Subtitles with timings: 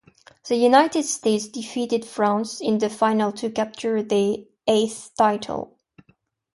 [0.47, 5.77] The United States defeated France in the final to capture their eighth title.